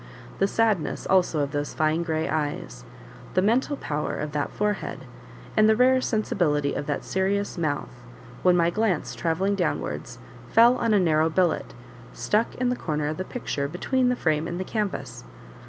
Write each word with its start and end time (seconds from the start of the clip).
the 0.39 0.47
sadness 0.47 1.05
also 1.07 1.41
of 1.41 1.51
those 1.51 1.75
fine, 1.75 2.01
grey 2.01 2.27
eyes, 2.27 2.83
the 3.35 3.39
mental 3.43 3.77
power 3.77 4.17
of 4.17 4.31
that 4.31 4.49
forehead, 4.51 5.05
and 5.55 5.69
the 5.69 5.75
rare 5.75 6.01
sensibility 6.01 6.73
of 6.73 6.87
that 6.87 7.03
serious 7.03 7.55
mouth, 7.55 8.01
when 8.41 8.57
my 8.57 8.71
glance, 8.71 9.13
travelling 9.13 9.53
downwards, 9.53 10.17
fell 10.49 10.75
on 10.79 10.91
a 10.95 10.99
narrow 10.99 11.29
billet, 11.29 11.75
stuck 12.13 12.55
in 12.55 12.69
the 12.69 12.75
corner 12.75 13.09
of 13.09 13.17
the 13.17 13.23
picture, 13.23 13.67
between 13.67 14.09
the 14.09 14.15
frame 14.15 14.47
and 14.47 14.59
the 14.59 14.63
canvas. 14.65 15.23